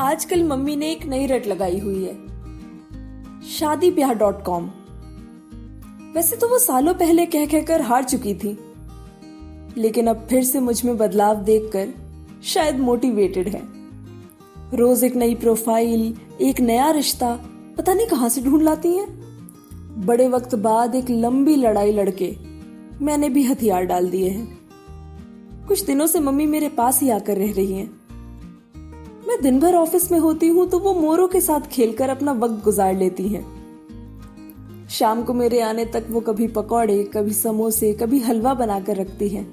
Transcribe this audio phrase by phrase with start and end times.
[0.00, 2.14] आजकल मम्मी ने एक नई रट लगाई हुई है।
[3.42, 4.70] शादी ब्याह डॉट कॉम।
[6.14, 8.58] वैसे तो वो सालों पहले कह कहकर हार चुकी थी।
[9.76, 11.88] लेकिन अब फिर से मुझमें बदलाव देखकर
[12.44, 13.62] शायद मोटिवेटेड है।
[14.74, 17.40] रोज एक नई प्रोफ़ाइल एक नया रिश्ता,
[17.76, 19.06] पता नहीं कहाँ से ढूंढ लाती हैं।
[20.06, 22.36] बड़े वक्त बाद एक लंबी लड़ाई लड़के
[23.02, 24.58] मैंने भी हथियार डाल दिए हैं।
[25.68, 28.03] कुछ दिनों से मम्मी मेरे पास ही आकर रह रही हैं।
[29.28, 32.64] मैं दिन भर ऑफ़िस में होती हूँ तो वो मोरों के साथ खेलकर अपना वक्त
[32.64, 33.42] गुजार लेती हैं।
[34.90, 39.46] शाम को मेरे आने तक वो कभी पकौड़े, कभी समोसे, कभी हलवा बनाकर रखती हैं।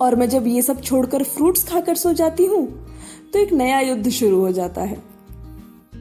[0.00, 2.66] और मैं जब ये सब छोड़कर फ्रूट्स खाकर सो जाती हूँ
[3.32, 5.02] तो एक नया युद्ध शुरू हो जाता है।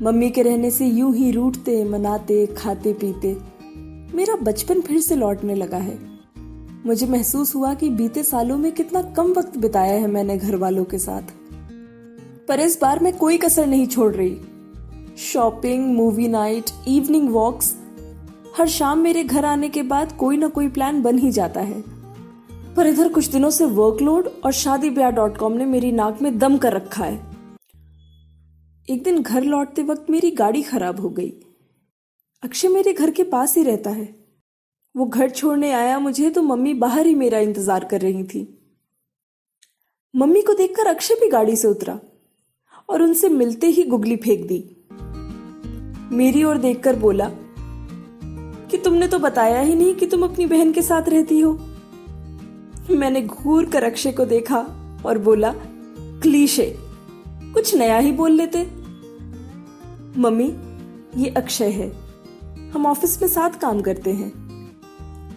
[0.02, 3.36] मम्मी के रहने से यूँ ही रूटते मनाते, खाते, पीते,
[4.16, 5.98] मेरा बचपन फिर से लौटने लगा है।
[6.86, 10.84] मुझे महसूस हुआ कि बीते सालों में कितना कम वक्त बिताया है मैंने घर वालों
[10.84, 11.34] के साथ।
[12.48, 17.76] पर इस बार मैं कोई कसर नहीं छोड़ रही। Shopping movie night evening walks
[18.58, 21.82] हर शाम मेरे घर आने के बाद कोई ना कोई प्लान बन ही जाता है।
[22.76, 26.38] पर इधर कुछ दिनों से वर्कलोड और शादी ब्याह डॉट कॉम ने मेरी नाक में
[26.40, 27.16] दम कर रखा है।
[28.88, 31.30] एक दिन घर लौटते वक्त मेरी गाड़ी खराब हो गई।
[32.44, 34.08] अक्षय मेरे घर के पास ही रहता है।
[34.96, 38.48] वो घर छोड़ने आया मुझे तो मम्मी बाहर ही मेरा इंतज़ार कर रही थी।
[40.14, 42.00] मम्मी को देखकर अक्षय भी गाड़ी से उतरा।
[42.90, 44.78] और उनसे मिलते ही गुगली फेंक दी।
[46.16, 47.32] मेरी ओर देखकर बोला,
[48.72, 51.60] कि तुमने तो बताया ही नहीं कि तुम अपनी बहन के साथ रहती हो?
[52.92, 54.58] मैंने घूर कर अक्षय को देखा
[55.06, 55.54] और बोला,
[56.00, 56.76] क्लीशे,
[57.54, 58.72] कुछ नया ही बोल लेते?
[60.18, 60.56] मम्मी,
[61.24, 61.92] ये अक्षय है।
[62.72, 64.46] हम ऑफ़िस में साथ काम करते हैं।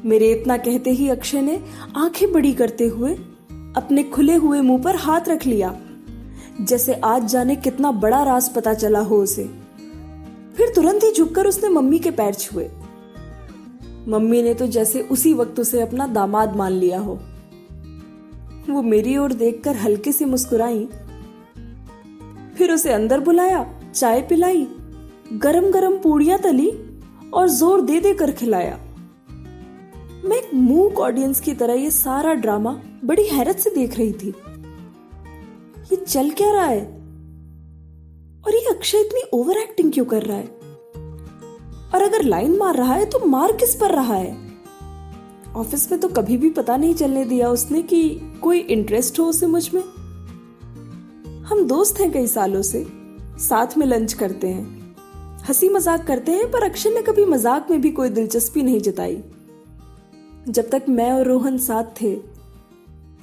[0.04, 1.64] मेरे इतना कहते ही अक्षय ने
[1.96, 3.14] आँखें बड़ी करते हुए
[3.76, 5.80] अपने खुले हुए मुँह पर हाथ रख लिया।
[6.60, 9.44] जैसे आज जाने कितना बड़ा राज पता चला हो उसे।
[10.56, 12.68] फिर तुरंत ही झुककर उसने मम्मी के पैर छुए।
[14.08, 17.14] मम्मी ने तो जैसे उसी वक्त उसे अपना दामाद मान लिया हो।
[18.68, 20.84] वो मेरी ओर देखकर हल्के से मुस्कुराई।
[22.56, 23.64] फिर उसे अंदर बुलाया,
[23.94, 24.66] चाय पिलाई
[25.34, 26.70] गरम गरम पूड़ियाँ तली
[27.34, 28.78] और ज़ोर दे देकर खिलाया।
[30.24, 34.34] मैं एक मूक ऑडियंस की तरह ये सारा ड्रामा बड़ी हैरत से देख रही थी।
[36.08, 36.80] चल क्या रहा है?
[38.46, 40.46] और ये अक्षय इतनी ओवर एक्टिंग क्यों कर रहा है?
[41.94, 44.36] और अगर लाइन मार रहा है तो मार किस पर रहा है?
[45.56, 49.46] ऑफ़िस में तो कभी भी पता नहीं चलने दिया उसने कि कोई इंटरेस्ट हो उसे
[49.46, 49.82] मुझमें।
[51.42, 52.86] हम दोस्त हैं कई सालों से,
[53.38, 54.96] साथ में लंच करते हैं।
[55.48, 59.22] हँसी मज़ाक करते हैं, पर अक्षय ने कभी मज़ाक में भी कोई दिलचस्पी नहीं जताई।
[60.48, 62.16] जब तक मैं और रोहन साथ थे,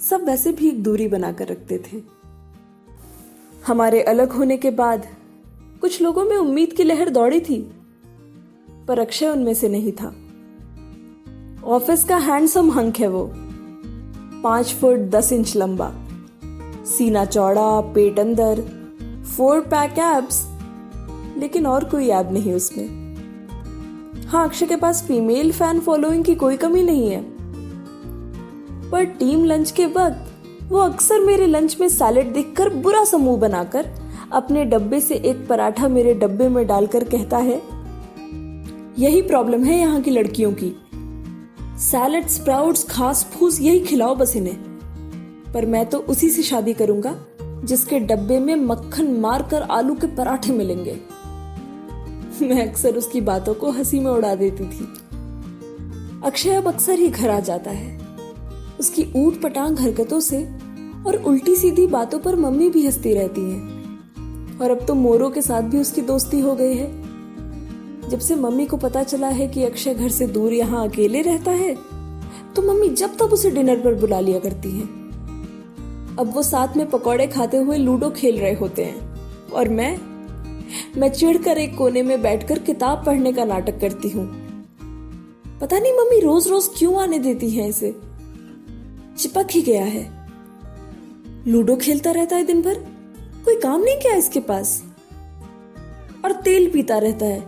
[0.09, 2.14] सब वैसे भी एक दूरी बनाकर रखते थे।
[3.67, 5.05] हमारे अलग होने के बाद
[5.81, 7.57] कुछ लोगों में उम्मीद की लहर दौड़ी थी,
[8.87, 10.13] पर अक्षय उनमें से नहीं था।
[11.65, 13.23] ऑफ़िस का हैंडसम हंक है वो।
[14.43, 15.91] पाँच फुट दस इंच लंबा,
[16.85, 18.61] सीना चौड़ा, पेट अंदर,
[19.37, 20.45] फोर पैक एब्स,
[21.37, 22.87] लेकिन और कोई ऐब नहीं उसमें।
[24.25, 27.23] हाँ अक्षय के पास फीमेल फ़ैन फॉलोइंग की कोई कमी नहीं है।
[28.91, 30.31] पर टीम लंच के वक्त
[30.65, 33.89] वो अक्सर मेरे लंच में सैलेड देखकर बुरा समूह बनाकर
[34.31, 37.61] अपने डब्बे से एक पराठा मेरे डब्बे में डालकर कहता है,
[38.99, 40.71] यही प्रॉब्लम है यहाँ की लड़कियों की।
[41.79, 44.57] सैलेड स्प्राउट्स, घास, फूस, यही खिलाओ बस इन्हें।
[45.53, 50.53] पर मैं तो उसी से शादी करूँगा, जिसके डब्बे में मक्खन मारकर आलू के पराठे
[50.53, 50.99] मिलेंगे।
[52.41, 54.87] मैं अक्सर उसकी बातों को हँसी में उड़ा देती थी।
[56.23, 57.94] अक्षय अब अक्सर ही घर आ जाता है।
[58.79, 60.43] उसकी ऊट पटांग हरकतों से
[61.07, 65.41] और उल्टी सीधी बातों पर मम्मी भी हंसती रहती हैं। और अब तो मोरों के
[65.41, 66.89] साथ भी उसकी दोस्ती हो गई है।
[68.09, 71.51] जब से मम्मी को पता चला है कि अक्षय घर से दूर यहाँ अकेले रहता
[71.51, 71.73] है
[72.55, 74.87] तो मम्मी जब तक उसे डिनर पर बुला लिया करती हैं।
[76.19, 79.97] अब वो साथ में पकौड़े खाते हुए लूडो खेल रहे होते हैं। और मैं
[80.97, 84.25] मैं चिढ़कर एक कोने में बैठकर किताब पढ़ने का नाटक करती हूँ।
[85.61, 87.95] पता नहीं मम्मी रोज रोज क्यों आने देती है इसे?
[89.17, 90.03] चिपक ही गया है।
[91.47, 92.79] लूडो खेलता रहता है दिन भर
[93.45, 94.81] कोई काम नहीं किया इसके पास?
[96.25, 97.39] और तेल पीता रहता है,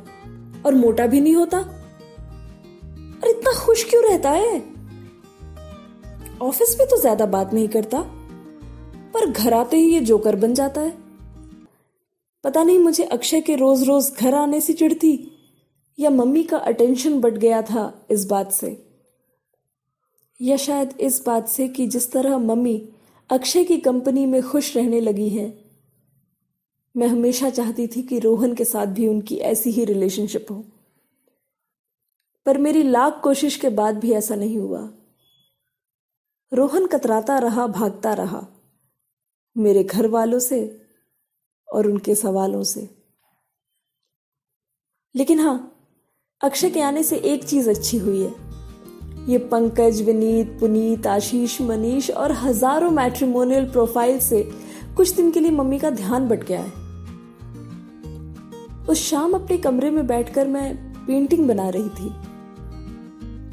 [0.65, 4.57] और मोटा भी नहीं होता। और इतना खुश क्यों रहता है?
[6.41, 8.01] ऑफ़िस में तो ज़्यादा बात नहीं करता,
[9.13, 10.93] पर घर आते ही ये जोकर बन जाता है।
[12.43, 15.19] पता नहीं मुझे अक्षय के रोज रोज घर आने से चिढ़ती,
[15.99, 18.67] या मम्मी का अटेंशन बढ़ गया था इस बात से।
[20.41, 22.89] या शायद इस बात से कि जिस तरह मम्मी
[23.29, 25.71] अक्षय की कंपनी में खुश रहने लगी है,
[26.97, 30.65] मैं हमेशा चाहती थी कि रोहन के साथ भी उनकी ऐसी ही रिलेशनशिप हो।
[32.45, 34.93] पर मेरी लाख कोशिश के बाद भी ऐसा नहीं हुआ।
[36.53, 38.47] रोहन कतराता रहा, भागता रहा,
[39.57, 40.81] मेरे घर वालों से
[41.73, 42.89] और उनके सवालों से।
[45.15, 45.87] लेकिन हाँ
[46.41, 48.46] अक्षय के आने से एक चीज़ अच्छी हुई है।
[49.27, 54.41] ये पंकज, विनीत, पुनीत, आशीष, मनीष और हज़ारों मैट्रिमोनियल प्रोफ़ाइल से
[54.97, 56.71] कुछ दिन के लिए मम्मी का ध्यान बट गया है।
[58.89, 60.75] उस शाम अपने कमरे में बैठकर मैं
[61.07, 62.09] पेंटिंग बना रही थी।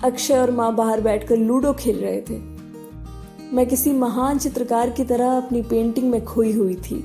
[0.05, 2.39] अक्षय और माँ बाहर बैठकर लूडो खेल रहे थे।
[3.53, 7.05] मैं किसी महान चित्रकार की तरह अपनी पेंटिंग में खोई हुई थी।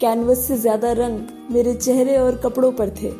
[0.00, 1.18] कैनवस से ज़्यादा रंग
[1.50, 3.10] मेरे चेहरे और कपड़ों पर थे।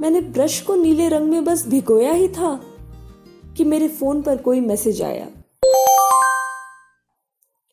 [0.00, 2.54] मैंने ब्रश को नीले रंग में बस भिगोया ही था
[3.56, 5.26] कि मेरे फ़ोन पर कोई मैसेज आया।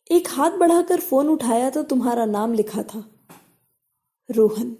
[0.09, 3.03] एक हाथ बढ़ाकर फ़ोन उठाया तो तुम्हारा नाम लिखा था,
[4.29, 4.75] रोहन।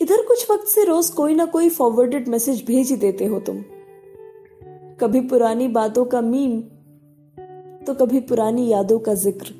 [0.00, 3.62] इधर कुछ वक्त से रोज कोई ना कोई फॉरवर्डेड मैसेज भेज ही देते हो तुम।
[5.00, 6.60] कभी पुरानी बातों का मीम
[7.86, 9.54] तो कभी पुरानी यादों का ज़िक्र।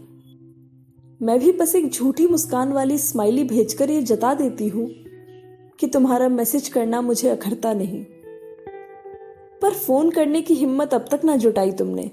[1.21, 4.91] मैं भी बस एक झूठी मुस्कान वाली स्माइली भेजकर ये जता देती हूँ।
[5.81, 8.05] कि तुम्हारा मैसेज करना मुझे अखरता नहीं।
[9.63, 12.11] पर फ़ोन करने की हिम्मत अब तक ना जुटाई तुमने।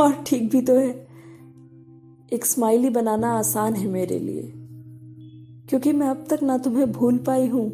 [0.00, 1.06] और ठीक भी तो है।
[2.32, 4.52] एक स्माइली बनाना आसान है मेरे लिए।
[5.68, 7.68] क्योंकि मैं अब तक ना तुम्हें भूल पाई हूँ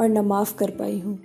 [0.00, 1.18] और ना माफ़ कर पाई हूँ।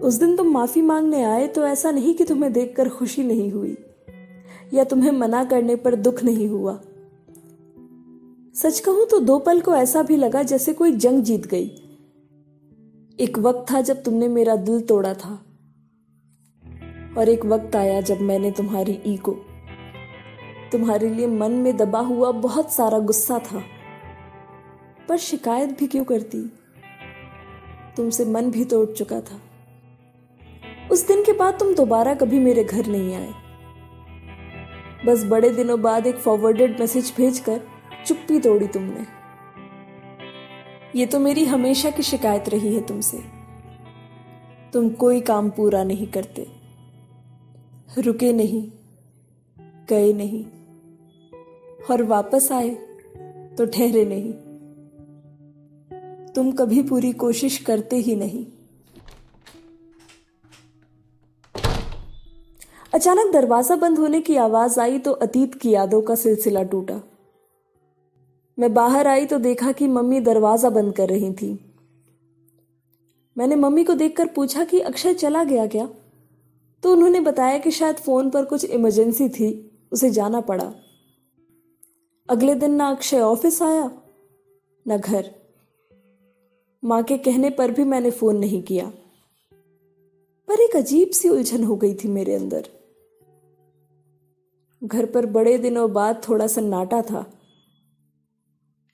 [0.00, 3.76] उस दिन तुम माफ़ी मांगने आए तो ऐसा नहीं कि तुम्हें देखकर खुशी नहीं हुई।
[4.74, 6.80] या तुम्हें मना करने पर दुख नहीं हुआ।
[8.54, 11.64] सच कहूँ तो दो पल को ऐसा भी लगा जैसे कोई जंग जीत गई।
[13.18, 15.32] एक वक्त था जब तुमने मेरा दिल तोड़ा था,
[17.18, 19.32] और एक वक्त आया जब मैंने तुम्हारी ईगो,
[20.72, 23.62] तुम्हारे लिए मन में दबा हुआ बहुत सारा गुस्सा था।
[25.08, 26.42] पर शिकायत भी क्यों करती?
[27.96, 29.40] तुमसे मन भी तोड़ चुका था।
[30.92, 33.32] उस दिन के बाद तुम दोबारा कभी मेरे घर नहीं आए।
[35.06, 37.60] बस बड़े दिनों बाद एक फॉरवर्डेड मैसेज भेजकर
[38.06, 39.06] चुप्पी तोड़ी तुमने।
[40.98, 43.22] ये तो मेरी हमेशा की शिकायत रही है तुमसे।
[44.72, 46.46] तुम कोई काम पूरा नहीं करते।
[47.98, 48.62] रुके नहीं,
[49.88, 50.44] गए नहीं,
[51.90, 52.70] और वापस आए
[53.58, 54.32] तो ठहरे नहीं।
[56.34, 58.44] तुम कभी पूरी कोशिश करते ही नहीं।
[62.92, 67.00] अचानक दरवाज़ा बंद होने की आवाज़ आई तो अतीत की यादों का सिलसिला टूटा।
[68.58, 71.74] मैं बाहर आई तो देखा कि मम्मी दरवाज़ा बंद कर रही थी।
[73.38, 75.88] मैंने मम्मी को देखकर पूछा कि अक्षय चला गया क्या?
[76.82, 80.74] तो उन्होंने बताया कि शायद फ़ोन पर कुछ इमरजेंसी थी, उसे जाना पड़ा।
[82.28, 83.90] अगले दिन ना अक्षय ऑफ़िस आया,
[84.88, 85.30] न घर।
[86.84, 88.92] माँ के कहने पर भी मैंने फ़ोन नहीं किया।
[90.48, 92.68] पर एक अजीब सी उलझन हो गई थी मेरे अंदर।
[94.84, 97.30] घर पर बड़े दिनों बाद थोड़ा सन्नाटा था।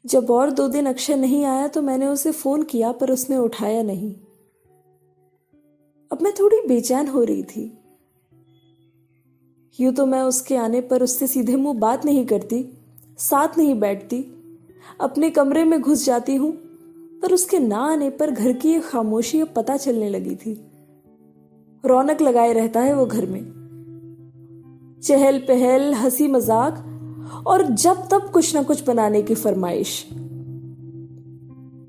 [0.04, 3.82] जब और दो दिन अक्षय नहीं आया तो मैंने उसे फ़ोन किया, पर उसने उठाया
[3.82, 4.12] नहीं।
[6.10, 7.62] अब मैं थोड़ी बेचैन हो रही थी।
[9.78, 12.64] यूँ तो मैं उसके आने पर उससे सीधे मुँह बात नहीं करती,
[13.18, 14.20] साथ नहीं बैठती,
[15.00, 16.52] अपने कमरे में घुस जाती हूँ,
[17.22, 20.52] पर उसके ना आने पर घर की एक खामोशी अब पता चलने लगी थी।
[21.84, 23.42] रौनक लगाए रहता है वो घर में।
[25.02, 26.86] चहल पहल हँसी मज़ाक
[27.46, 30.08] और जब तब कुछ ना कुछ बनाने की फरमाइश।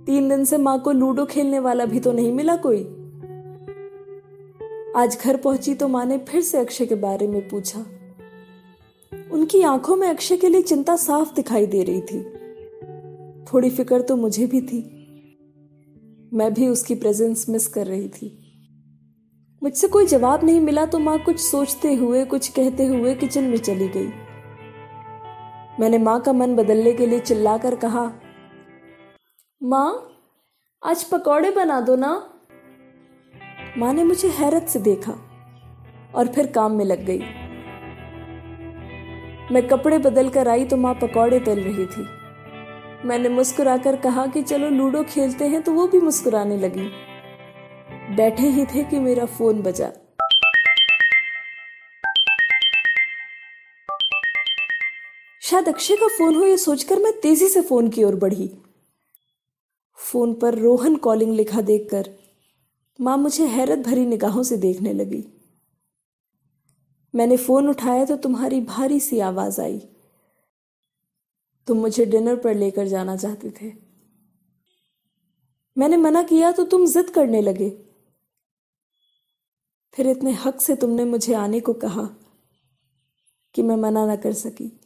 [0.05, 2.83] तीन दिन से माँ को लूडो खेलने वाला भी तो नहीं मिला कोई।
[4.95, 7.85] आज घर पहुँची तो माँ ने फिर से अक्षय के बारे में पूछा।
[9.31, 12.23] उनकी आँखों में अक्षय के लिए चिंता साफ़ दिखाई दे रही थी।
[13.43, 14.97] थोड़ी फ़िक्र तो मुझे भी थी।
[16.33, 18.37] मैं भी उसकी प्रेजेंस मिस कर रही थी।
[19.63, 23.57] मुझसे कोई जवाब नहीं मिला तो माँ कुछ सोचते हुए, कुछ कहते हुए किचन में
[23.57, 24.09] चली गई।
[25.81, 28.01] मैंने माँ का मन बदलने के लिए चिल्लाकर कहा,
[29.61, 30.09] माँ,
[30.83, 32.11] आज पकौड़े बना दो ना।
[33.77, 35.11] माँ ने मुझे हैरत से देखा
[36.15, 37.19] और फिर काम में लग गई।
[39.51, 42.07] मैं कपड़े बदल कर आई तो माँ पकौड़े तल रही थी।
[43.07, 46.89] मैंने मुस्कुराकर कहा कि चलो लूडो खेलते हैं तो वो भी मुस्कुराने लगी।
[48.15, 49.91] बैठे ही थे कि मेरा फ़ोन बजा।
[55.51, 58.49] शायद अक्षय का फ़ोन हो ये सोचकर मैं तेज़ी से फ़ोन की ओर बढ़ी।
[60.11, 62.09] फ़ोन पर रोहन कॉलिंग लिखा देखकर
[63.01, 65.23] माँ मुझे हैरत भरी निगाहों से देखने लगी।
[67.15, 69.79] मैंने फ़ोन उठाया तो तुम्हारी भारी सी आवाज़ आई।
[71.67, 73.73] तुम मुझे डिनर पर लेकर जाना चाहते थे।
[75.77, 77.69] मैंने मना किया तो तुम जिद करने लगे।
[79.93, 82.09] फिर इतने हक से तुमने मुझे आने को कहा
[83.53, 84.80] कि मैं मना ना कर सकी।